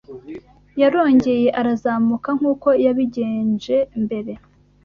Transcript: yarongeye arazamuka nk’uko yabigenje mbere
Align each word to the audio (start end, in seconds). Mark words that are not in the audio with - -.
yarongeye 0.81 1.47
arazamuka 1.59 2.29
nk’uko 2.37 2.67
yabigenje 2.85 3.77
mbere 4.03 4.31